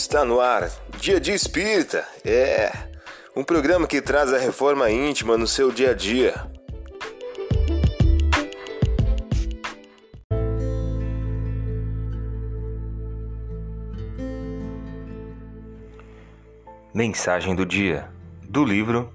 [0.00, 0.70] Está no ar,
[1.00, 2.06] Dia de Espírita.
[2.24, 2.70] É
[3.34, 6.34] um programa que traz a reforma íntima no seu dia a dia.
[16.94, 18.08] Mensagem do dia
[18.48, 19.12] do livro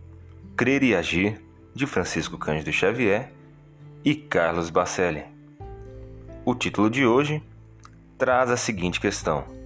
[0.57, 1.41] Crer e Agir
[1.73, 3.31] de Francisco Cândido Xavier
[4.04, 5.23] e Carlos Bacelli.
[6.43, 7.41] O título de hoje
[8.18, 9.62] traz a seguinte questão: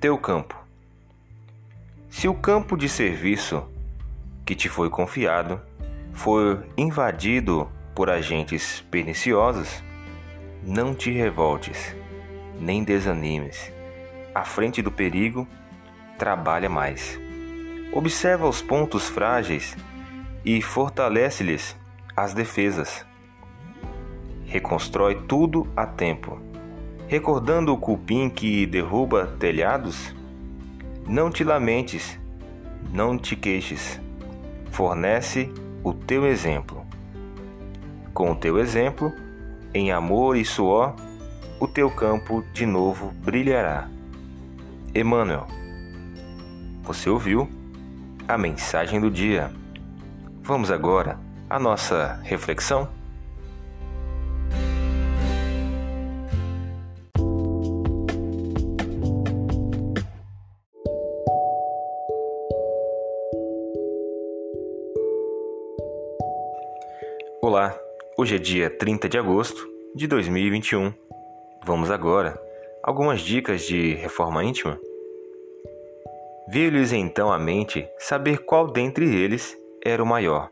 [0.00, 0.56] Teu campo.
[2.08, 3.68] Se o campo de serviço
[4.46, 5.60] que te foi confiado
[6.14, 9.84] for invadido por agentes perniciosos,
[10.62, 11.94] não te revoltes,
[12.58, 13.70] nem desanimes.
[14.34, 15.46] À frente do perigo,
[16.16, 17.20] trabalha mais.
[17.92, 19.76] Observa os pontos frágeis
[20.42, 21.76] e fortalece-lhes
[22.16, 23.04] as defesas.
[24.46, 26.49] Reconstrói tudo a tempo.
[27.10, 30.14] Recordando o cupim que derruba telhados,
[31.08, 32.16] não te lamentes,
[32.92, 34.00] não te queixes.
[34.70, 36.86] Fornece o teu exemplo.
[38.14, 39.12] Com o teu exemplo,
[39.74, 40.94] em amor e suor,
[41.58, 43.88] o teu campo de novo brilhará.
[44.94, 45.48] Emmanuel,
[46.84, 47.48] você ouviu?
[48.28, 49.50] a mensagem do dia.
[50.44, 51.18] Vamos agora
[51.48, 52.99] à nossa reflexão?
[67.42, 67.78] Olá,
[68.18, 70.92] hoje é dia 30 de agosto de 2021.
[71.64, 72.40] Vamos agora
[72.82, 74.78] algumas dicas de reforma íntima
[76.52, 80.50] Veio-lhes então à mente saber qual dentre eles era o maior.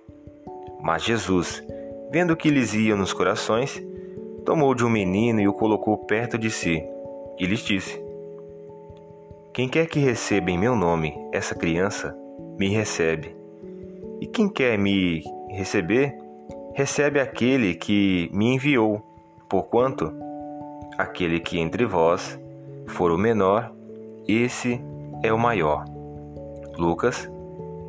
[0.80, 1.60] Mas Jesus,
[2.08, 3.84] vendo que lhes ia nos corações,
[4.44, 6.80] tomou de um menino e o colocou perto de si,
[7.36, 8.00] e lhes disse:
[9.52, 12.16] Quem quer que receba em meu nome essa criança,
[12.56, 13.36] me recebe.
[14.20, 16.16] E quem quer me receber,
[16.78, 19.02] recebe aquele que me enviou,
[19.48, 20.14] porquanto
[20.96, 22.38] aquele que entre vós
[22.86, 23.72] for o menor,
[24.28, 24.80] esse
[25.24, 25.84] é o maior.
[26.76, 27.28] Lucas,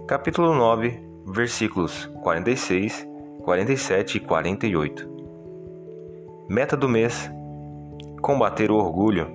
[0.07, 3.07] capítulo 9, versículos 46,
[3.43, 5.07] 47 e 48.
[6.49, 7.31] Meta do mês:
[8.23, 9.31] combater o orgulho.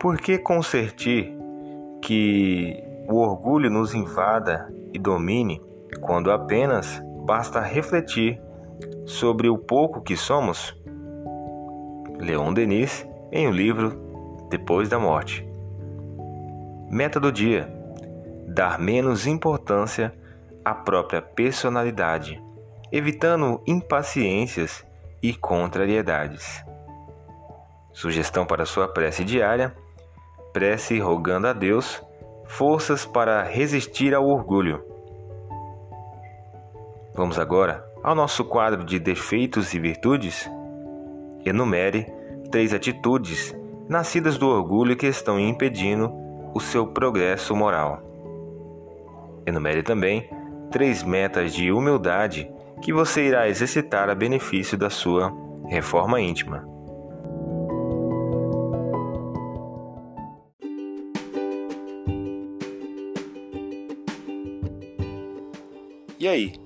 [0.00, 1.32] Por que consertir
[2.02, 5.62] que o orgulho nos invada e domine
[6.00, 8.40] quando apenas basta refletir
[9.04, 10.74] sobre o pouco que somos?
[12.20, 15.44] Leon Denis, em o um livro Depois da Morte.
[16.88, 17.68] Meta do dia:
[18.46, 20.14] dar menos importância
[20.64, 22.40] à própria personalidade,
[22.92, 24.86] evitando impaciências
[25.20, 26.64] e contrariedades.
[27.92, 29.74] Sugestão para sua prece diária:
[30.52, 32.00] prece rogando a Deus
[32.46, 34.95] forças para resistir ao orgulho.
[37.16, 40.50] Vamos agora ao nosso quadro de defeitos e virtudes?
[41.46, 42.06] Enumere
[42.50, 43.56] três atitudes
[43.88, 46.12] nascidas do orgulho que estão impedindo
[46.52, 48.02] o seu progresso moral.
[49.46, 50.28] Enumere também
[50.70, 52.50] três metas de humildade
[52.82, 55.32] que você irá exercitar a benefício da sua
[55.68, 56.68] reforma íntima.
[66.18, 66.65] E aí,